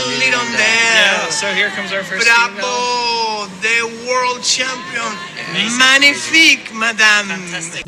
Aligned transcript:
Little 0.00 0.42
Yeah, 0.50 1.22
there. 1.22 1.30
so 1.30 1.46
here 1.54 1.68
comes 1.70 1.92
our 1.92 2.02
first. 2.02 2.26
Bravo, 2.26 3.46
the 3.62 4.06
world 4.08 4.42
champion. 4.42 5.12
Magnifique, 5.78 6.72
madame. 6.74 7.28
Fantastic. 7.28 7.83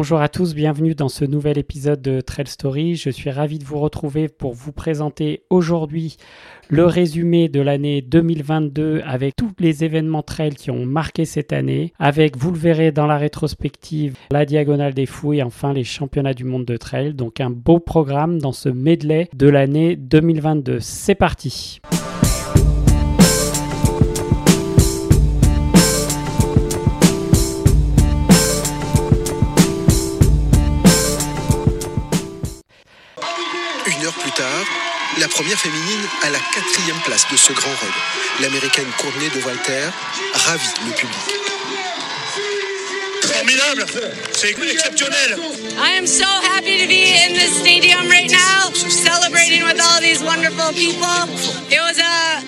Bonjour 0.00 0.22
à 0.22 0.30
tous, 0.30 0.54
bienvenue 0.54 0.94
dans 0.94 1.10
ce 1.10 1.26
nouvel 1.26 1.58
épisode 1.58 2.00
de 2.00 2.22
Trail 2.22 2.46
Story. 2.46 2.96
Je 2.96 3.10
suis 3.10 3.28
ravi 3.28 3.58
de 3.58 3.64
vous 3.64 3.78
retrouver 3.78 4.28
pour 4.28 4.54
vous 4.54 4.72
présenter 4.72 5.42
aujourd'hui 5.50 6.16
le 6.70 6.86
résumé 6.86 7.50
de 7.50 7.60
l'année 7.60 8.00
2022 8.00 9.02
avec 9.04 9.36
tous 9.36 9.52
les 9.58 9.84
événements 9.84 10.22
trail 10.22 10.54
qui 10.54 10.70
ont 10.70 10.86
marqué 10.86 11.26
cette 11.26 11.52
année, 11.52 11.92
avec, 11.98 12.38
vous 12.38 12.50
le 12.50 12.56
verrez 12.56 12.92
dans 12.92 13.06
la 13.06 13.18
rétrospective, 13.18 14.16
la 14.32 14.46
diagonale 14.46 14.94
des 14.94 15.04
fous 15.04 15.34
et 15.34 15.42
enfin 15.42 15.74
les 15.74 15.84
championnats 15.84 16.32
du 16.32 16.44
monde 16.44 16.64
de 16.64 16.78
trail. 16.78 17.12
Donc 17.12 17.38
un 17.38 17.50
beau 17.50 17.78
programme 17.78 18.38
dans 18.38 18.52
ce 18.52 18.70
medley 18.70 19.28
de 19.34 19.50
l'année 19.50 19.96
2022. 19.96 20.80
C'est 20.80 21.14
parti 21.14 21.78
féminine 35.62 36.08
à 36.22 36.30
la 36.30 36.38
quatrième 36.54 36.98
place 37.04 37.26
de 37.30 37.36
ce 37.36 37.52
grand 37.52 37.70
raid. 37.70 37.92
L'américaine 38.40 38.90
Courtney 38.96 39.28
de 39.28 39.44
Walter 39.44 39.90
ravit 40.32 40.68
le 40.86 40.92
public. 40.94 41.18
Formidable 43.22 43.84
C'est 44.32 44.50
exceptionnel 44.50 45.38
I 45.76 45.98
am 45.98 46.06
so 46.06 46.24
happy 46.24 46.78
to 46.78 46.86
be 46.86 47.04
in 47.04 47.34
this 47.34 47.60
stadium 47.60 48.08
right 48.08 48.30
now, 48.30 48.72
celebrating 48.72 49.62
with 49.64 49.78
all 49.80 50.00
these 50.00 50.22
wonderful 50.22 50.72
people. 50.72 51.28
It 51.68 51.80
was 51.80 51.98
a 51.98 52.40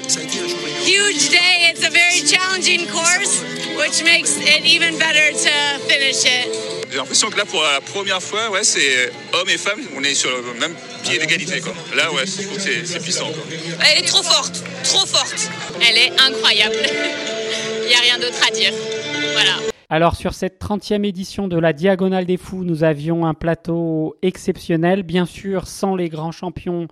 huge 0.80 1.28
day. 1.28 1.68
It's 1.70 1.86
a 1.86 1.90
very 1.90 2.20
challenging 2.20 2.88
course, 2.88 3.42
which 3.76 4.02
makes 4.04 4.38
it 4.38 4.64
even 4.64 4.98
better 4.98 5.32
to 5.32 5.78
finish 5.86 6.24
it. 6.24 6.81
J'ai 6.92 6.98
l'impression 6.98 7.30
que 7.30 7.38
là, 7.38 7.46
pour 7.46 7.62
la 7.62 7.80
première 7.80 8.20
fois, 8.20 8.50
ouais, 8.50 8.64
c'est 8.64 9.10
hommes 9.32 9.48
et 9.48 9.56
femmes, 9.56 9.80
on 9.96 10.04
est 10.04 10.12
sur 10.12 10.28
le 10.28 10.60
même 10.60 10.74
pied 11.02 11.18
d'égalité. 11.18 11.62
quoi. 11.62 11.72
Là, 11.96 12.12
ouais, 12.12 12.26
je 12.26 12.42
trouve 12.42 12.56
que 12.56 12.60
c'est 12.60 12.84
c'est 12.84 13.00
puissant. 13.00 13.28
quoi. 13.28 13.42
Elle 13.90 14.04
est 14.04 14.06
trop 14.06 14.22
forte, 14.22 14.62
trop 14.84 15.06
forte. 15.06 15.50
Elle 15.80 15.96
est 15.96 16.10
incroyable. 16.20 16.76
Il 17.84 17.88
n'y 17.88 17.94
a 17.94 17.98
rien 17.98 18.18
d'autre 18.18 18.46
à 18.46 18.50
dire. 18.50 18.72
Voilà. 19.32 19.52
Alors 19.88 20.16
sur 20.16 20.34
cette 20.34 20.60
30e 20.62 21.06
édition 21.06 21.48
de 21.48 21.58
la 21.58 21.72
Diagonale 21.72 22.26
des 22.26 22.36
Fous, 22.36 22.62
nous 22.62 22.84
avions 22.84 23.24
un 23.24 23.32
plateau 23.32 24.14
exceptionnel, 24.20 25.02
bien 25.02 25.24
sûr 25.24 25.68
sans 25.68 25.96
les 25.96 26.10
grands 26.10 26.32
champions 26.32 26.88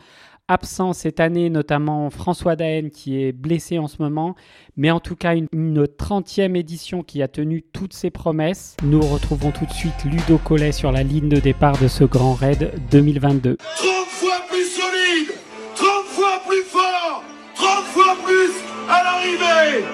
absents 0.50 0.92
cette 0.92 1.20
année, 1.20 1.48
notamment 1.48 2.10
François 2.10 2.56
Daen 2.56 2.90
qui 2.90 3.22
est 3.22 3.32
blessé 3.32 3.78
en 3.78 3.86
ce 3.86 3.96
moment, 4.00 4.34
mais 4.76 4.90
en 4.90 5.00
tout 5.00 5.16
cas 5.16 5.34
une, 5.34 5.46
une 5.52 5.84
30e 5.84 6.56
édition 6.56 7.02
qui 7.02 7.22
a 7.22 7.28
tenu 7.28 7.62
toutes 7.62 7.94
ses 7.94 8.10
promesses. 8.10 8.76
Nous 8.82 9.00
retrouvons 9.00 9.52
tout 9.52 9.64
de 9.64 9.72
suite 9.72 10.04
Ludo 10.04 10.38
Collet 10.38 10.72
sur 10.72 10.90
la 10.92 11.02
ligne 11.02 11.28
de 11.28 11.38
départ 11.38 11.78
de 11.78 11.88
ce 11.88 12.04
grand 12.04 12.34
raid 12.34 12.72
2022. 12.90 13.56
30 13.56 13.86
fois 14.06 14.40
plus 14.50 14.66
solide, 14.66 15.34
30 15.76 15.86
fois 16.06 16.42
plus 16.48 16.64
fort, 16.64 17.22
30 17.54 17.84
fois 17.84 18.16
plus 18.24 18.50
à 18.88 19.04
l'arrivée. 19.04 19.84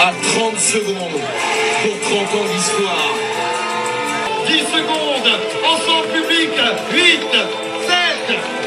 à 0.00 0.12
30 0.12 0.56
secondes 0.58 1.20
pour 1.82 2.00
30 2.00 2.20
ans 2.20 2.46
d'histoire. 2.54 3.07
10 4.48 4.64
secondes, 4.70 5.40
ensemble 5.62 6.08
public, 6.10 6.48
8, 6.90 7.20
7, 7.86 8.57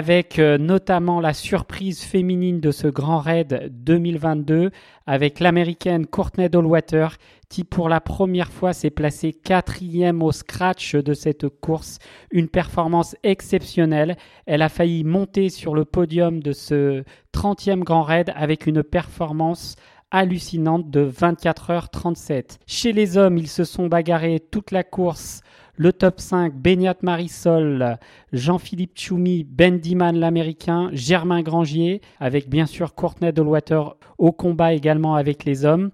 avec 0.00 0.38
euh, 0.38 0.56
notamment 0.56 1.20
la 1.20 1.34
surprise 1.34 2.00
féminine 2.00 2.58
de 2.58 2.70
ce 2.70 2.86
grand 2.86 3.18
raid 3.18 3.70
2022 3.70 4.70
avec 5.06 5.40
l'américaine 5.40 6.06
Courtney 6.06 6.48
Dollwater 6.48 7.18
qui 7.50 7.64
pour 7.64 7.90
la 7.90 8.00
première 8.00 8.50
fois 8.50 8.72
s'est 8.72 8.88
placée 8.88 9.34
quatrième 9.34 10.22
au 10.22 10.32
scratch 10.32 10.94
de 10.94 11.12
cette 11.12 11.50
course. 11.50 11.98
Une 12.30 12.48
performance 12.48 13.14
exceptionnelle. 13.24 14.16
Elle 14.46 14.62
a 14.62 14.70
failli 14.70 15.04
monter 15.04 15.50
sur 15.50 15.74
le 15.74 15.84
podium 15.84 16.42
de 16.42 16.52
ce 16.52 17.04
30e 17.34 17.80
grand 17.80 18.02
raid 18.02 18.32
avec 18.34 18.66
une 18.66 18.82
performance 18.82 19.76
hallucinante 20.10 20.90
de 20.90 21.06
24h37. 21.10 22.56
Chez 22.66 22.92
les 22.92 23.18
hommes, 23.18 23.36
ils 23.36 23.48
se 23.48 23.64
sont 23.64 23.86
bagarrés 23.86 24.40
toute 24.50 24.70
la 24.70 24.82
course. 24.82 25.42
Le 25.82 25.94
top 25.94 26.20
5, 26.20 26.52
Beniat 26.52 26.98
Marisol, 27.00 27.96
Jean-Philippe 28.34 28.98
Choumi, 28.98 29.44
Ben 29.44 29.78
Diman 29.78 30.14
l'américain, 30.14 30.90
Germain 30.92 31.40
Grangier, 31.40 32.02
avec 32.18 32.50
bien 32.50 32.66
sûr 32.66 32.94
Courtney 32.94 33.32
Dollwater 33.32 33.96
au 34.18 34.30
combat 34.30 34.74
également 34.74 35.14
avec 35.14 35.46
les 35.46 35.64
hommes. 35.64 35.90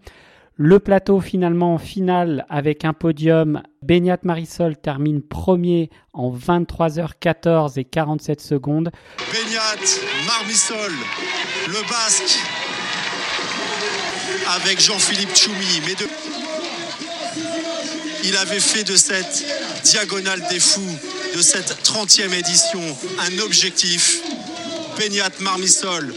Le 0.56 0.80
plateau 0.80 1.20
finalement 1.20 1.74
en 1.74 1.78
finale 1.78 2.46
avec 2.48 2.84
un 2.84 2.94
podium. 2.94 3.62
Beniat 3.80 4.18
Marisol 4.24 4.76
termine 4.76 5.22
premier 5.22 5.90
en 6.12 6.34
23h14 6.34 7.78
et 7.78 7.84
47 7.84 8.40
secondes. 8.40 8.90
Beignat, 9.32 10.00
Marmisol, 10.26 10.90
le 11.68 11.88
Basque, 11.88 12.40
avec 14.56 14.80
Jean-Philippe 14.80 15.36
Choumi. 15.36 15.80
Mais 15.86 15.94
de... 15.94 16.45
Il 18.28 18.36
avait 18.36 18.58
fait 18.58 18.82
de 18.82 18.96
cette 18.96 19.44
diagonale 19.84 20.42
des 20.50 20.58
fous, 20.58 20.98
de 21.36 21.40
cette 21.40 21.76
30e 21.84 22.32
édition, 22.32 22.80
un 23.20 23.38
objectif. 23.38 24.18
Beignat, 24.98 25.30
Marmisol. 25.38 26.12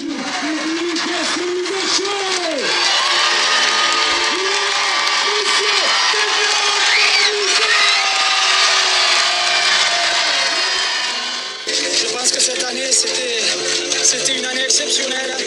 Je 11.67 12.05
pense 12.11 12.31
que 12.31 12.41
cette 12.41 12.63
année, 12.63 12.91
c'était, 12.91 14.35
une 14.35 14.45
année 14.45 14.63
exceptionnelle. 14.63 15.37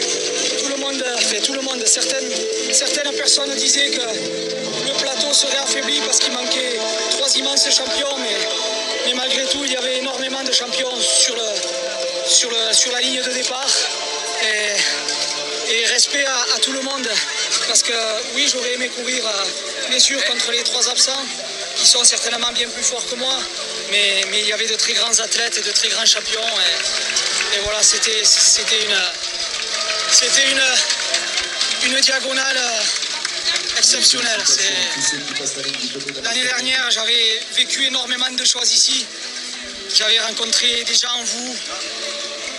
Tout 0.59 0.69
le 0.69 0.77
monde, 0.77 1.03
fait, 1.19 1.41
tout 1.41 1.53
le 1.53 1.61
monde, 1.61 1.83
certaines, 1.85 2.29
certaines 2.73 3.13
personnes 3.13 3.53
disaient 3.55 3.91
que 3.91 4.01
le 4.01 4.93
plateau 4.99 5.31
serait 5.31 5.57
affaibli 5.57 5.99
parce 6.05 6.19
qu'il 6.19 6.33
manquait 6.33 6.79
trois 7.11 7.29
immenses 7.37 7.69
champions, 7.69 8.17
mais, 8.17 9.13
malgré 9.13 9.45
tout, 9.45 9.63
il 9.63 9.71
y 9.71 9.75
avait 9.75 9.97
énormément 9.99 10.43
de 10.43 10.51
champions 10.51 10.99
sur, 10.99 11.35
la 12.91 13.01
ligne 13.01 13.21
de 13.21 13.31
départ. 13.31 13.69
Et, 15.69 15.85
respect 15.85 16.25
à, 16.25 16.59
tout 16.59 16.71
le 16.71 16.81
monde, 16.81 17.07
parce 17.67 17.83
que 17.83 17.93
oui, 18.35 18.47
j'aurais 18.51 18.73
aimé 18.73 18.89
courir, 18.89 19.25
euh, 19.27 19.89
bien 19.89 19.99
sûr, 19.99 20.23
contre 20.25 20.51
les 20.51 20.63
trois 20.63 20.89
absents, 20.89 21.25
qui 21.75 21.85
sont 21.85 22.03
certainement 22.03 22.51
bien 22.53 22.67
plus 22.69 22.83
forts 22.83 23.05
que 23.07 23.15
moi, 23.15 23.35
mais, 23.91 24.23
il 24.33 24.47
y 24.47 24.53
avait 24.53 24.67
de 24.67 24.75
très 24.75 24.93
grands 24.93 25.19
athlètes 25.19 25.57
et 25.57 25.61
de 25.61 25.71
très 25.71 25.89
grands 25.89 26.05
champions. 26.05 26.41
Et, 27.55 27.59
voilà, 27.63 27.83
c'était 27.83 28.21
une, 30.51 30.61
une 31.85 31.99
diagonale 31.99 32.59
exceptionnelle. 33.77 34.41
L'année 36.23 36.43
dernière, 36.43 36.91
j'avais 36.91 37.41
vécu 37.55 37.85
énormément 37.85 38.29
de 38.29 38.45
choses 38.45 38.71
ici. 38.71 39.05
J'avais 39.93 40.19
rencontré 40.19 40.83
des 40.85 40.95
gens, 40.95 41.23
vous, 41.23 41.55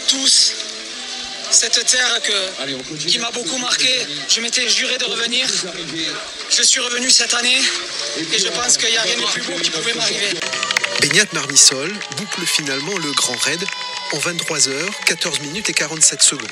tous, 0.08 0.52
cette 1.50 1.84
terre 1.86 2.20
que, 2.22 2.96
qui 2.96 3.18
m'a 3.18 3.30
beaucoup 3.30 3.58
marqué. 3.58 4.06
Je 4.28 4.40
m'étais 4.40 4.68
juré 4.68 4.98
de 4.98 5.04
revenir. 5.04 5.46
Je 6.50 6.62
suis 6.62 6.80
revenu 6.80 7.10
cette 7.10 7.34
année 7.34 7.60
et 8.32 8.38
je 8.38 8.48
pense 8.48 8.76
qu'il 8.76 8.90
n'y 8.90 8.96
a 8.96 9.02
rien 9.02 9.16
de 9.16 9.26
plus 9.32 9.42
beau 9.42 9.58
qui 9.60 9.70
pouvait 9.70 9.94
m'arriver. 9.94 10.30
Beignat 11.00 11.26
Marmisol 11.32 11.92
boucle 12.16 12.46
finalement 12.46 12.96
le 12.98 13.12
grand 13.12 13.36
raid 13.36 13.62
en 14.12 14.18
23 14.18 14.58
h 14.58 14.90
14 15.06 15.40
minutes 15.40 15.68
et 15.70 15.74
47 15.74 16.22
secondes. 16.22 16.50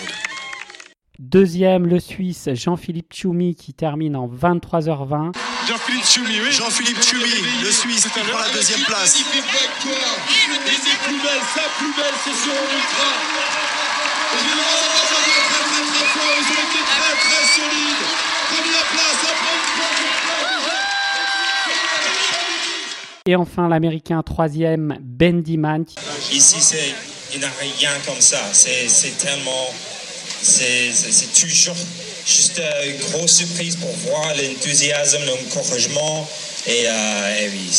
Deuxième, 1.23 1.87
le 1.87 2.01
Suisse 2.01 2.49
Jean-Philippe 2.53 3.13
Tchoumi 3.13 3.55
qui 3.55 3.73
termine 3.73 4.17
en 4.17 4.27
23h20. 4.27 5.31
Jean-Philippe 5.69 6.05
Tchoumi, 6.05 6.41
oui. 6.43 6.51
Jean-Philippe 6.51 7.01
Tchoumi, 7.01 7.63
le 7.63 7.71
Suisse, 7.71 8.09
qui 8.09 8.21
prend 8.29 8.41
la 8.41 8.49
deuxième 8.53 8.81
place. 8.81 9.21
Une 9.21 9.31
des 9.31 10.73
plus 11.05 11.23
belles, 11.23 11.47
sa 11.55 11.63
plus 11.79 11.95
belle 11.95 12.19
session 12.25 12.51
en 12.51 12.67
ultra. 12.75 13.07
Et 14.35 14.43
très 14.43 14.67
très 15.47 16.07
très. 16.11 16.33
Ils 16.41 16.51
ont 16.51 16.65
été 16.67 16.83
très 16.91 17.15
très 17.15 17.45
solides. 17.55 18.05
Première 18.51 18.89
place, 18.91 19.23
après 19.23 19.55
Et 23.27 23.37
enfin, 23.37 23.69
l'Américain 23.69 24.25
troisième, 24.25 24.99
Ben 25.01 25.41
Diman. 25.41 25.85
Ici, 26.33 26.61
c'est, 26.61 26.93
il 27.33 27.39
n'y 27.39 27.45
a 27.45 27.51
rien 27.61 27.91
comme 28.05 28.21
ça. 28.21 28.41
C'est, 28.53 28.89
c'est 28.89 29.17
tellement 29.25 29.71
c'est 30.43 31.33
toujours 31.41 31.77
juste 32.27 32.61
une 32.87 32.99
grosse 32.99 33.37
surprise 33.37 33.77
pour 33.77 33.91
voir 33.91 34.29
l'enthousiasme, 34.37 35.21
l'encouragement. 35.27 36.29
Et, 36.67 36.85
euh, 36.87 37.41
et 37.41 37.49
oui, 37.49 37.71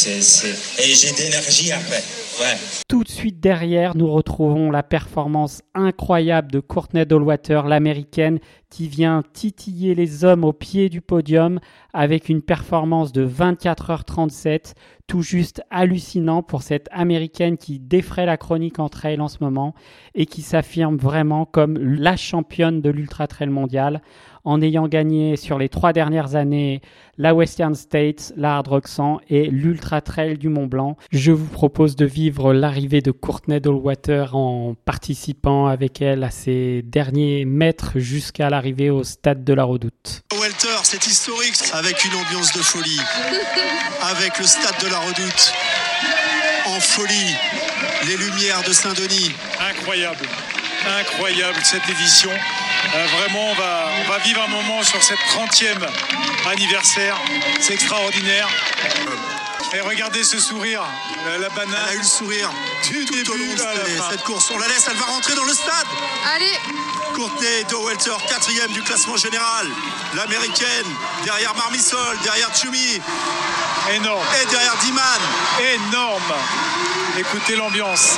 et 0.80 0.94
j'ai 0.94 1.12
d'énergie 1.13 1.71
après. 1.71 2.04
Ouais. 2.42 2.57
Tout 2.89 3.04
de 3.04 3.10
suite 3.10 3.39
derrière, 3.39 3.95
nous 3.95 4.12
retrouvons 4.12 4.71
la 4.71 4.83
performance 4.83 5.62
incroyable 5.74 6.51
de 6.51 6.60
Courtney 6.60 7.06
Dollwater, 7.06 7.68
l'américaine, 7.68 8.39
qui 8.74 8.88
vient 8.88 9.22
titiller 9.34 9.94
les 9.94 10.25
hommes 10.25 10.44
au 10.44 10.52
pied 10.52 10.90
du 10.90 11.00
podium 11.00 11.60
avec 11.94 12.28
une 12.28 12.42
performance 12.42 13.12
de 13.12 13.24
24h37, 13.24 14.74
tout 15.06 15.22
juste 15.22 15.62
hallucinant 15.70 16.42
pour 16.42 16.64
cette 16.64 16.90
américaine 16.92 17.58
qui 17.58 17.78
défraie 17.78 18.25
la 18.25 18.36
chronique 18.36 18.80
en 18.80 18.90
trail 18.90 19.22
en 19.22 19.28
ce 19.28 19.38
moment 19.42 19.75
et 20.16 20.25
qui 20.25 20.42
s'affirme 20.42 20.98
vraiment 20.98 21.46
comme 21.46 21.78
la 21.78 22.16
championne 22.16 22.81
de 22.81 22.90
l'ultra 22.90 23.28
trail 23.28 23.50
mondial 23.50 24.02
en 24.44 24.62
ayant 24.62 24.88
gagné 24.88 25.36
sur 25.36 25.58
les 25.58 25.69
trois 25.69 25.94
dernières 25.94 26.36
années 26.36 26.81
la 27.18 27.36
Western 27.36 27.76
States, 27.76 28.34
la 28.36 28.58
Hard 28.58 28.68
Rock 28.68 28.88
100 28.88 29.22
et 29.30 29.48
l'Ultra 29.48 30.02
Trail 30.02 30.38
du 30.38 30.50
Mont 30.50 30.66
Blanc. 30.66 30.98
Je 31.12 31.31
vous 31.31 31.48
propose 31.48 31.96
de 31.96 32.06
vivre 32.06 32.54
l'arrivée 32.54 33.02
de 33.02 33.12
Courtney 33.12 33.62
Dollwater 33.62 34.36
en 34.36 34.76
participant 34.86 35.68
avec 35.68 36.02
elle 36.02 36.24
à 36.24 36.31
ces 36.31 36.81
derniers 36.81 37.46
mètres 37.46 38.00
jusqu'à 38.00 38.50
au 38.65 39.04
stade 39.04 39.44
de 39.44 39.54
la 39.54 39.65
Redoute. 39.65 40.24
Welter, 40.39 40.77
c'est 40.83 41.06
historique 41.06 41.60
avec 41.74 42.06
une 42.06 42.15
ambiance 42.15 42.54
de 42.54 42.62
folie, 42.62 43.00
avec 44.01 44.39
le 44.39 44.45
stade 44.45 44.80
de 44.81 44.88
la 44.88 45.00
Redoute 45.00 45.54
en 46.68 46.80
folie, 46.80 47.36
les 48.07 48.15
lumières 48.15 48.63
de 48.63 48.71
Saint-Denis. 48.71 49.31
Incroyable, 49.60 50.25
incroyable 51.00 51.60
cette 51.63 51.88
édition. 51.89 52.31
Euh, 52.31 53.06
vraiment, 53.18 53.51
on 53.51 53.56
va, 53.56 53.86
on 54.00 54.10
va 54.10 54.18
vivre 54.19 54.42
un 54.42 54.48
moment 54.48 54.81
sur 54.81 55.04
cette 55.04 55.19
30e 55.19 55.86
anniversaire. 56.50 57.18
C'est 57.59 57.74
extraordinaire. 57.74 58.48
Et 59.71 59.81
regardez 59.81 60.24
ce 60.24 60.39
sourire, 60.39 60.83
la, 61.25 61.38
la 61.38 61.50
banane. 61.50 61.75
Elle 61.88 61.89
a 61.89 61.95
eu 61.95 61.98
le 62.00 62.04
sourire 62.04 62.50
du 62.83 63.06
tout 63.06 63.13
début 63.13 63.30
au 63.31 63.36
long 63.38 63.54
de 63.54 63.57
cette, 63.60 64.01
cette 64.12 64.24
course. 64.24 64.51
On 64.51 64.57
la 64.57 64.68
laisse, 64.68 64.86
elle 64.89 64.98
va 64.98 65.06
rentrer 65.06 65.33
dans 65.36 65.45
le 65.45 65.54
stade. 65.54 65.88
Allez, 66.36 66.60
Courtney 67.15 67.63
Dowelter, 67.69 68.12
quatrième 68.27 68.71
du 68.71 68.81
classement 68.83 69.18
général. 69.18 69.68
L'américaine, 70.15 70.86
derrière 71.24 71.56
Marmisol, 71.56 72.18
derrière 72.24 72.50
Tchoumi 72.56 73.01
Énorme, 73.94 74.25
et 74.42 74.45
derrière 74.50 74.75
Diman. 74.77 75.01
énorme. 75.75 76.33
Écoutez 77.18 77.56
l'ambiance. 77.56 78.18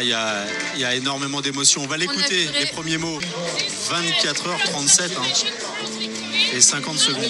Voilà, 0.00 0.02
il 0.02 0.08
y 0.08 0.14
a, 0.14 0.46
il 0.76 0.80
y 0.80 0.84
a 0.84 0.94
énormément 0.94 1.40
d'émotions. 1.42 1.82
On 1.82 1.86
va 1.86 1.98
l'écouter, 1.98 2.48
les 2.58 2.66
premiers 2.66 2.96
mots. 2.96 3.18
24h37 3.90 5.02
hein, 5.16 5.22
et 6.54 6.60
50 6.60 6.98
secondes. 6.98 7.24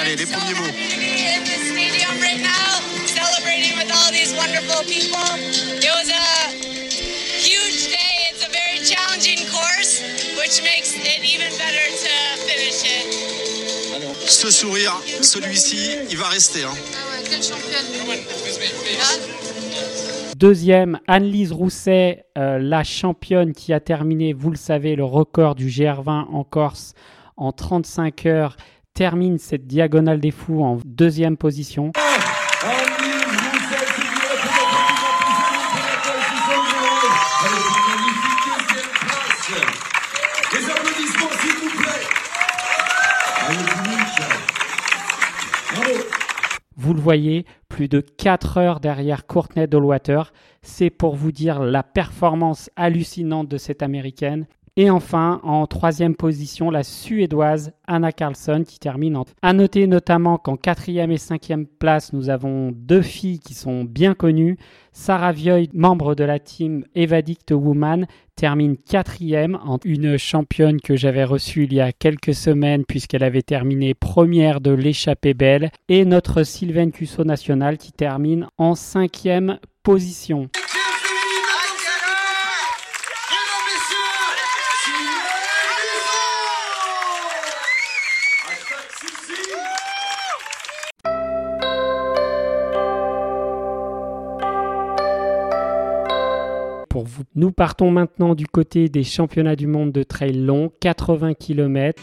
Allez, 0.00 0.16
les 0.16 0.26
premiers 0.26 0.54
mots. 0.54 0.64
in 0.64 1.44
the 1.44 1.56
stadium 1.70 2.18
right 2.20 2.40
now, 2.40 2.80
celebrating 3.06 3.76
with 3.78 3.90
all 3.94 4.10
these 4.10 4.34
wonderful 4.34 4.82
people. 4.84 5.22
It 5.78 5.92
was 5.94 6.10
a 6.10 6.50
huge 7.38 7.86
day. 7.86 8.32
It's 8.32 8.44
a 8.44 8.50
very 8.50 8.80
challenging 8.84 9.46
course, 9.52 10.02
which 10.36 10.60
makes 10.64 10.94
it 10.96 11.22
even 11.22 11.52
better 11.56 11.86
to 12.02 12.14
finish 12.48 12.82
it. 12.82 13.06
Ce 14.28 14.50
sourire, 14.50 15.00
celui-ci, 15.22 15.90
il 16.10 16.16
va 16.16 16.28
rester. 16.28 16.64
hein. 16.64 16.74
Ah 16.74 17.16
ouais, 17.16 17.22
quelle 17.28 17.42
championne. 17.42 17.84
Deuxième, 20.36 20.98
Anne-Lise 21.06 21.52
Rousset, 21.52 22.24
euh, 22.36 22.58
la 22.58 22.82
championne 22.82 23.52
qui 23.52 23.72
a 23.72 23.78
terminé, 23.78 24.32
vous 24.32 24.50
le 24.50 24.56
savez, 24.56 24.96
le 24.96 25.04
record 25.04 25.54
du 25.54 25.68
GR20 25.68 26.26
en 26.32 26.42
Corse 26.42 26.94
en 27.36 27.52
35 27.52 28.26
heures, 28.26 28.56
termine 28.94 29.38
cette 29.38 29.68
diagonale 29.68 30.18
des 30.18 30.32
fous 30.32 30.64
en 30.64 30.78
deuxième 30.84 31.36
position. 31.36 31.92
Vous 46.76 46.92
le 46.92 47.00
voyez, 47.00 47.46
plus 47.74 47.88
de 47.88 47.98
4 47.98 48.58
heures 48.58 48.78
derrière 48.78 49.26
Courtney 49.26 49.66
Dollwater. 49.66 50.32
C'est 50.62 50.90
pour 50.90 51.16
vous 51.16 51.32
dire 51.32 51.60
la 51.64 51.82
performance 51.82 52.70
hallucinante 52.76 53.48
de 53.48 53.58
cette 53.58 53.82
américaine. 53.82 54.46
Et 54.76 54.90
enfin, 54.90 55.40
en 55.42 55.66
troisième 55.66 56.14
position, 56.14 56.70
la 56.70 56.84
suédoise 56.84 57.72
Anna 57.88 58.12
Carlson 58.12 58.62
qui 58.64 58.78
termine 58.78 59.16
en... 59.16 59.24
À 59.42 59.52
noter 59.52 59.88
notamment 59.88 60.38
qu'en 60.38 60.56
quatrième 60.56 61.10
et 61.10 61.18
cinquième 61.18 61.66
place, 61.66 62.12
nous 62.12 62.30
avons 62.30 62.70
deux 62.72 63.02
filles 63.02 63.40
qui 63.40 63.54
sont 63.54 63.82
bien 63.82 64.14
connues. 64.14 64.56
Sarah 64.92 65.32
Vioy, 65.32 65.68
membre 65.74 66.14
de 66.14 66.22
la 66.22 66.38
team 66.38 66.84
Evadict 66.94 67.50
Woman, 67.50 68.06
termine 68.34 68.76
quatrième 68.76 69.58
en 69.64 69.78
une 69.84 70.18
championne 70.18 70.80
que 70.80 70.96
j'avais 70.96 71.24
reçue 71.24 71.64
il 71.64 71.74
y 71.74 71.80
a 71.80 71.92
quelques 71.92 72.34
semaines 72.34 72.84
puisqu'elle 72.84 73.24
avait 73.24 73.42
terminé 73.42 73.94
première 73.94 74.60
de 74.60 74.70
l'échappée 74.70 75.34
belle. 75.34 75.70
Et 75.88 76.04
notre 76.04 76.42
Sylvain 76.42 76.90
Cusso 76.90 77.24
national 77.24 77.78
qui 77.78 77.92
termine 77.92 78.48
en 78.58 78.74
cinquième 78.74 79.58
position. 79.82 80.48
Nous 97.34 97.52
partons 97.52 97.90
maintenant 97.90 98.34
du 98.34 98.46
côté 98.46 98.88
des 98.88 99.04
championnats 99.04 99.56
du 99.56 99.66
monde 99.66 99.92
de 99.92 100.02
trail 100.02 100.32
long, 100.32 100.72
80 100.80 101.34
km. 101.34 102.02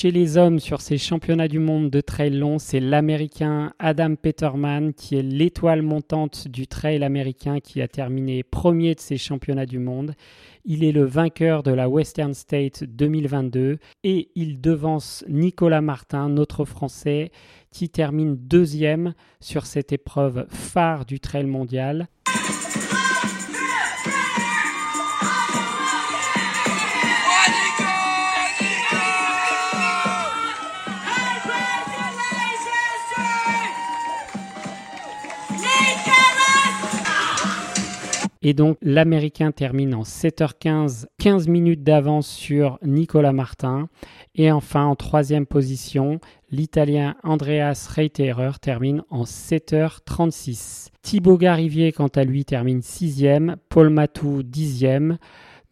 Chez 0.00 0.12
les 0.12 0.38
hommes, 0.38 0.60
sur 0.60 0.80
ces 0.80 0.96
championnats 0.96 1.46
du 1.46 1.58
monde 1.58 1.90
de 1.90 2.00
trail 2.00 2.30
long, 2.30 2.58
c'est 2.58 2.80
l'Américain 2.80 3.74
Adam 3.78 4.14
Peterman 4.14 4.94
qui 4.94 5.16
est 5.16 5.22
l'étoile 5.22 5.82
montante 5.82 6.48
du 6.48 6.66
trail 6.66 7.04
américain 7.04 7.60
qui 7.60 7.82
a 7.82 7.86
terminé 7.86 8.42
premier 8.42 8.94
de 8.94 9.00
ces 9.00 9.18
championnats 9.18 9.66
du 9.66 9.78
monde. 9.78 10.14
Il 10.64 10.84
est 10.84 10.92
le 10.92 11.04
vainqueur 11.04 11.62
de 11.62 11.70
la 11.70 11.90
Western 11.90 12.32
State 12.32 12.82
2022 12.84 13.76
et 14.02 14.30
il 14.36 14.62
devance 14.62 15.22
Nicolas 15.28 15.82
Martin, 15.82 16.30
notre 16.30 16.64
Français, 16.64 17.30
qui 17.70 17.90
termine 17.90 18.36
deuxième 18.36 19.12
sur 19.40 19.66
cette 19.66 19.92
épreuve 19.92 20.46
phare 20.48 21.04
du 21.04 21.20
trail 21.20 21.44
mondial. 21.44 22.08
Et 38.42 38.54
donc 38.54 38.78
l'Américain 38.80 39.52
termine 39.52 39.94
en 39.94 40.02
7h15, 40.02 41.06
15 41.18 41.48
minutes 41.48 41.82
d'avance 41.82 42.26
sur 42.26 42.78
Nicolas 42.82 43.34
Martin. 43.34 43.88
Et 44.34 44.50
enfin 44.50 44.86
en 44.86 44.96
troisième 44.96 45.44
position, 45.44 46.20
l'Italien 46.50 47.16
Andreas 47.22 47.88
Reiterer 47.94 48.52
termine 48.60 49.02
en 49.10 49.24
7h36. 49.24 50.88
Thibaut 51.02 51.36
Garivier 51.36 51.92
quant 51.92 52.08
à 52.08 52.24
lui 52.24 52.46
termine 52.46 52.80
sixième, 52.80 53.56
Paul 53.68 53.90
Matou 53.90 54.42
dixième. 54.42 55.18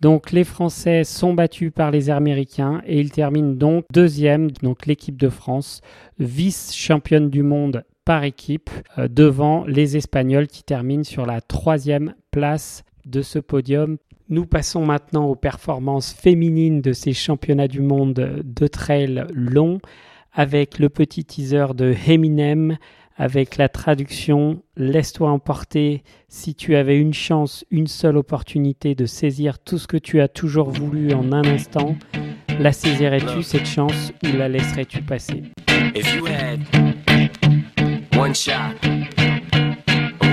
Donc 0.01 0.31
les 0.31 0.45
Français 0.45 1.05
sont 1.05 1.33
battus 1.33 1.73
par 1.75 1.91
les 1.91 2.11
Américains 2.11 2.83
et 2.87 3.01
ils 3.01 3.11
terminent 3.11 3.55
donc 3.55 3.87
deuxième, 3.93 4.51
donc 4.51 4.87
l'équipe 4.87 5.17
de 5.17 5.29
France, 5.31 5.81
vice-championne 6.19 7.31
du 7.31 7.43
monde 7.43 7.83
par 8.09 8.25
équipe, 8.25 8.71
euh, 8.97 9.07
devant 9.07 9.67
les 9.67 9.99
Espagnols 9.99 10.47
qui 10.47 10.63
terminent 10.63 11.05
sur 11.05 11.27
la 11.27 11.43
troisième 11.43 12.15
place 12.31 12.83
de 13.05 13.21
ce 13.21 13.39
podium. 13.39 13.99
Nous 14.31 14.47
passons 14.47 14.87
maintenant 14.87 15.27
aux 15.27 15.35
performances 15.35 16.15
féminines 16.15 16.81
de 16.81 16.95
ces 16.95 17.13
championnats 17.13 17.69
du 17.69 17.83
monde 17.83 18.41
de 18.43 18.67
trail 18.67 19.27
long 19.35 19.79
avec 20.33 20.79
le 20.79 20.89
petit 20.89 21.27
teaser 21.27 21.75
de 21.75 21.95
Eminem 22.09 22.79
avec 23.19 23.59
la 23.59 23.69
traduction 23.69 24.63
Laisse-toi 24.79 25.31
emporter 25.31 26.03
si 26.29 26.55
tu 26.55 26.77
avais 26.77 26.97
une 26.97 27.13
chance, 27.13 27.67
une 27.71 27.89
seule 27.89 28.17
opportunité 28.17 28.95
de 28.95 29.05
saisir 29.05 29.59
tout 29.59 29.77
ce 29.77 29.87
que 29.87 29.99
tu 29.99 30.23
as 30.23 30.29
toujours 30.29 30.71
voulu 30.71 31.13
en 31.13 31.31
un 31.33 31.45
instant. 31.45 31.95
La 32.59 32.73
saisirais-tu 32.73 33.43
cette 33.43 33.67
chance 33.67 34.15
ou 34.25 34.35
la 34.35 34.49
laisserais-tu 34.49 35.03
passer? 35.03 35.43
One 38.19 38.35
shot, 38.35 38.75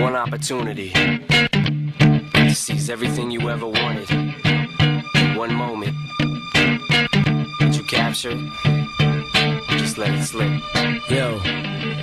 one 0.02 0.16
opportunity 0.16 0.92
seize 2.50 2.90
everything 2.90 3.30
you 3.30 3.48
ever 3.48 3.68
wanted, 3.68 4.10
one 5.38 5.54
moment 5.54 5.94
that 7.60 7.76
you 7.76 7.84
captured, 7.84 8.40
just 9.78 10.00
let 10.00 10.10
it 10.10 10.24
slip. 10.24 10.50
Yo. 11.12 11.38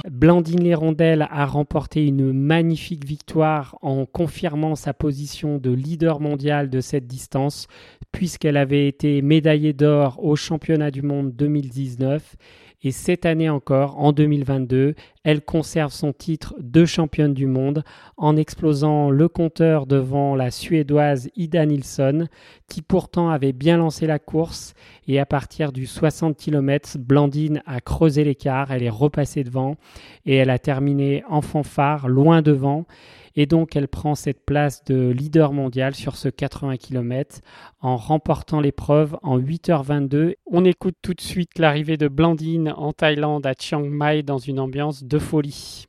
Blandine 0.08 0.62
Lérondelle 0.62 1.26
a 1.28 1.46
remporté 1.46 2.06
une 2.06 2.32
magnifique 2.32 3.04
victoire 3.04 3.76
en 3.82 4.06
confirmant 4.06 4.76
sa 4.76 4.94
position 4.94 5.58
de 5.58 5.72
leader 5.72 6.20
mondial 6.20 6.70
de 6.70 6.80
cette 6.80 7.08
distance, 7.08 7.66
puisqu'elle 8.12 8.56
avait 8.56 8.86
été 8.86 9.20
médaillée 9.20 9.72
d'or 9.72 10.24
au 10.24 10.36
championnat 10.36 10.92
du 10.92 11.02
monde 11.02 11.34
2019. 11.34 12.36
Et 12.84 12.90
cette 12.90 13.26
année 13.26 13.48
encore, 13.48 13.98
en 14.00 14.12
2022, 14.12 14.94
elle 15.22 15.42
conserve 15.42 15.92
son 15.92 16.12
titre 16.12 16.54
de 16.58 16.84
championne 16.84 17.32
du 17.32 17.46
monde 17.46 17.84
en 18.16 18.36
explosant 18.36 19.10
le 19.10 19.28
compteur 19.28 19.86
devant 19.86 20.34
la 20.34 20.50
Suédoise 20.50 21.30
Ida 21.36 21.64
Nilsson, 21.64 22.26
qui 22.68 22.82
pourtant 22.82 23.30
avait 23.30 23.52
bien 23.52 23.76
lancé 23.76 24.08
la 24.08 24.18
course. 24.18 24.74
Et 25.06 25.20
à 25.20 25.26
partir 25.26 25.70
du 25.70 25.86
60 25.86 26.36
km, 26.36 26.98
Blandine 26.98 27.62
a 27.66 27.80
creusé 27.80 28.24
l'écart, 28.24 28.72
elle 28.72 28.82
est 28.82 28.90
repassée 28.90 29.44
devant 29.44 29.76
et 30.26 30.34
elle 30.34 30.50
a 30.50 30.58
terminé 30.58 31.22
en 31.28 31.40
fanfare, 31.40 32.08
loin 32.08 32.42
devant. 32.42 32.84
Et 33.36 33.46
donc, 33.46 33.76
elle 33.76 33.88
prend 33.88 34.14
cette 34.14 34.44
place 34.44 34.84
de 34.84 35.10
leader 35.10 35.52
mondial 35.52 35.94
sur 35.94 36.16
ce 36.16 36.28
80 36.28 36.76
km 36.76 37.40
en 37.80 37.96
remportant 37.96 38.60
l'épreuve 38.60 39.16
en 39.22 39.38
8h22. 39.38 40.34
On 40.46 40.64
écoute 40.64 40.96
tout 41.02 41.14
de 41.14 41.20
suite 41.20 41.58
l'arrivée 41.58 41.96
de 41.96 42.08
Blandine 42.08 42.74
en 42.76 42.92
Thaïlande 42.92 43.46
à 43.46 43.54
Chiang 43.58 43.82
Mai 43.82 44.22
dans 44.22 44.38
une 44.38 44.60
ambiance 44.60 45.04
de 45.04 45.18
folie. 45.18 45.86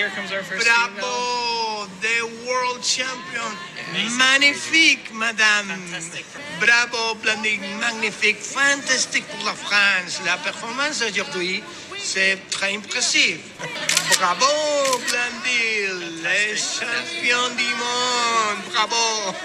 Here 0.00 0.10
comes 0.16 0.32
our 0.32 0.42
first 0.42 0.66
female. 0.66 0.96
Bravo, 0.96 1.86
the 2.00 2.18
world 2.48 2.80
champion. 2.82 3.50
Magnifique, 4.16 5.12
madame. 5.12 5.68
Bravo, 6.58 7.14
Blandine, 7.22 7.60
magnifique, 7.78 8.38
fantastique 8.38 9.26
pour 9.28 9.44
la 9.44 9.52
France. 9.52 10.22
La 10.24 10.38
performance 10.38 11.02
aujourd'hui, 11.06 11.62
c'est 11.98 12.38
très 12.50 12.74
impressif. 12.74 13.36
Bravo, 14.18 14.52
Blandine, 15.08 16.22
les 16.24 16.56
champions 16.56 17.50
du 17.60 17.70
monde. 17.82 18.60
Bravo. 18.72 19.36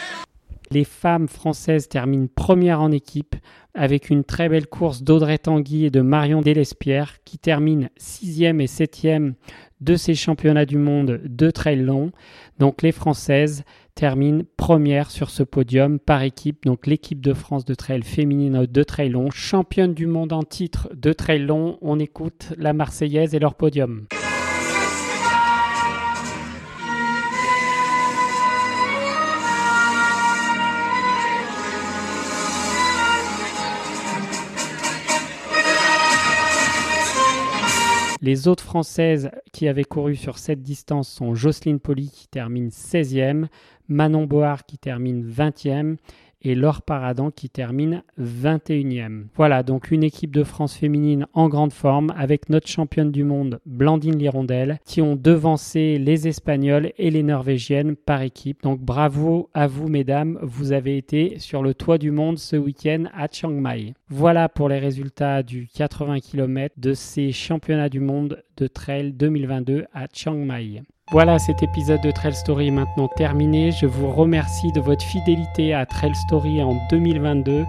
Les 0.72 0.86
femmes 0.86 1.28
françaises 1.28 1.90
terminent 1.90 2.28
première 2.34 2.82
en 2.82 2.92
équipe 2.92 3.36
avec 3.76 4.10
une 4.10 4.24
très 4.24 4.48
belle 4.48 4.68
course 4.68 5.04
d'Audrey 5.04 5.38
Tanguy 5.38 5.86
et 5.86 5.90
de 5.90 6.02
Marion 6.02 6.42
Delespierre 6.42 7.18
qui 7.26 7.38
terminent 7.38 7.90
sixième 7.98 8.62
et 8.62 8.68
septième 8.68 9.36
de 9.82 9.96
ces 9.96 10.15
championnats 10.15 10.65
du 10.65 10.77
monde 10.77 11.22
de 11.24 11.51
trail 11.51 11.82
long. 11.82 12.12
Donc 12.60 12.82
les 12.82 12.91
Françaises 12.91 13.63
terminent 13.94 14.44
première 14.58 15.12
sur 15.12 15.29
ce 15.29 15.44
podium 15.44 16.00
par 16.00 16.22
équipe. 16.22 16.65
Donc 16.65 16.88
l'équipe 16.88 17.22
de 17.22 17.34
France 17.34 17.65
de 17.65 17.75
trail 17.75 18.03
féminine 18.03 18.65
de 18.65 18.84
trail 18.84 19.10
long, 19.10 19.29
championne 19.32 19.94
du 19.94 20.08
monde 20.08 20.34
en 20.34 20.44
titre 20.44 20.89
de 20.96 21.13
trail 21.13 21.39
long. 21.39 21.77
On 21.82 22.00
écoute 22.00 22.53
la 22.58 22.74
Marseillaise 22.74 23.36
et 23.36 23.39
leur 23.39 23.55
podium. 23.55 24.05
Les 38.25 38.48
autres 38.48 38.63
Françaises 38.63 39.29
qui 39.53 39.67
avaient 39.67 39.84
couru 39.84 40.15
sur 40.15 40.39
cette 40.39 40.63
distance 40.63 41.08
sont 41.10 41.36
Jocelyne 41.36 41.79
Poli 41.79 42.10
qui 42.10 42.27
termine 42.27 42.70
16e, 42.70 43.46
Manon 43.88 44.25
Board 44.25 44.63
qui 44.65 44.79
termine 44.79 45.24
20e 45.29 45.98
et 46.46 46.56
Laure 46.56 46.82
Paradan 46.82 47.32
qui 47.32 47.50
termine 47.50 48.04
21e. 48.22 49.25
Voilà 49.36 49.64
donc 49.64 49.92
une 49.92 50.04
équipe 50.04 50.34
de 50.34 50.44
France 50.44 50.75
féminine 50.75 51.25
en 51.34 51.50
grande 51.50 51.74
forme 51.74 52.14
avec 52.18 52.50
notre 52.50 52.68
championne 52.68 53.12
du 53.12 53.24
monde 53.24 53.60
Blandine 53.66 54.18
Lirondelle 54.18 54.80
qui 54.86 55.02
ont 55.02 55.16
devancé 55.16 55.98
les 55.98 56.28
Espagnols 56.28 56.92
et 56.98 57.10
les 57.10 57.24
Norvégiennes 57.24 57.96
par 57.96 58.22
équipe. 58.22 58.62
Donc 58.64 58.80
bravo 58.80 59.50
à 59.54 59.68
vous 59.68 59.88
mesdames, 59.88 60.38
vous 60.42 60.72
avez 60.72 60.98
été 60.98 61.40
sur 61.40 61.64
le 61.64 61.74
toit 61.74 61.98
du 61.98 62.12
monde 62.12 62.38
ce 62.38 62.56
week-end 62.56 63.06
à 63.14 63.28
Chiang 63.32 63.50
Mai. 63.50 63.94
Voilà 64.10 64.50
pour 64.50 64.70
les 64.70 64.80
résultats 64.80 65.42
du 65.42 65.68
80 65.74 66.20
km 66.20 66.75
de 66.78 66.94
ces 66.94 67.32
championnats 67.32 67.90
du 67.90 68.00
monde 68.00 68.44
de 68.58 68.68
trail 68.68 69.12
2022 69.14 69.86
à 69.94 70.06
Chiang 70.14 70.34
Mai. 70.34 70.84
Voilà, 71.12 71.38
cet 71.38 71.62
épisode 71.62 72.02
de 72.02 72.10
Trail 72.10 72.34
Story 72.34 72.68
est 72.68 72.72
maintenant 72.72 73.08
terminé. 73.08 73.72
Je 73.72 73.86
vous 73.86 74.10
remercie 74.10 74.72
de 74.72 74.82
votre 74.82 75.06
fidélité 75.06 75.74
à 75.74 75.86
Trail 75.86 76.16
Story 76.16 76.64
en 76.64 76.76
2022. 76.90 77.64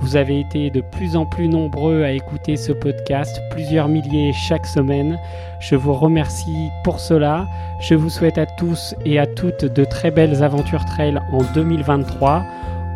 Vous 0.00 0.16
avez 0.16 0.40
été 0.40 0.70
de 0.70 0.82
plus 0.92 1.16
en 1.16 1.24
plus 1.24 1.48
nombreux 1.48 2.02
à 2.02 2.10
écouter 2.10 2.56
ce 2.56 2.72
podcast, 2.72 3.40
plusieurs 3.52 3.88
milliers 3.88 4.34
chaque 4.34 4.66
semaine. 4.66 5.18
Je 5.60 5.76
vous 5.76 5.94
remercie 5.94 6.68
pour 6.84 7.00
cela. 7.00 7.48
Je 7.80 7.94
vous 7.94 8.10
souhaite 8.10 8.36
à 8.36 8.44
tous 8.44 8.94
et 9.06 9.18
à 9.18 9.26
toutes 9.26 9.64
de 9.64 9.84
très 9.84 10.10
belles 10.10 10.42
aventures 10.42 10.84
trail 10.84 11.18
en 11.32 11.42
2023. 11.54 12.44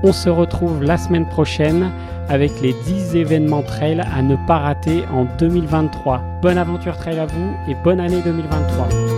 On 0.04 0.12
se 0.12 0.28
retrouve 0.28 0.84
la 0.84 0.96
semaine 0.96 1.26
prochaine 1.26 1.90
avec 2.28 2.60
les 2.60 2.72
10 2.84 3.16
événements 3.16 3.62
trail 3.62 4.00
à 4.00 4.22
ne 4.22 4.36
pas 4.46 4.58
rater 4.58 5.02
en 5.12 5.24
2023. 5.24 6.22
Bonne 6.40 6.58
aventure 6.58 6.96
trail 6.96 7.18
à 7.18 7.26
vous 7.26 7.56
et 7.68 7.74
bonne 7.82 7.98
année 7.98 8.22
2023. 8.24 9.17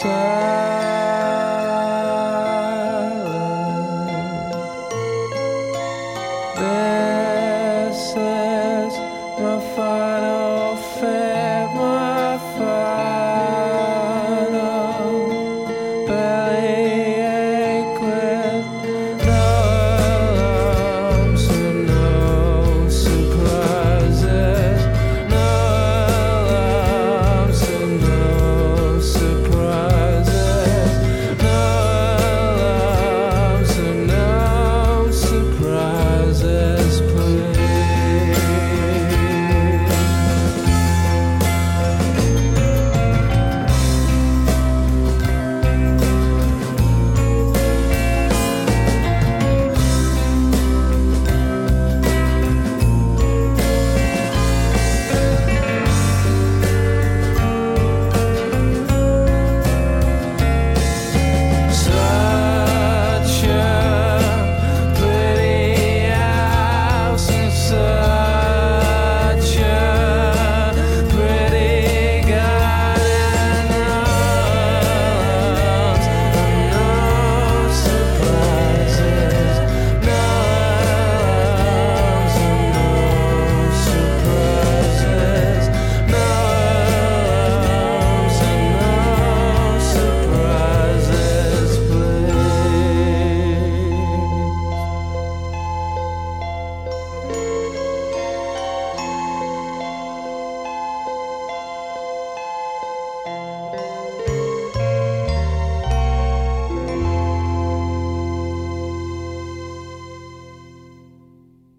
side. 0.00 0.67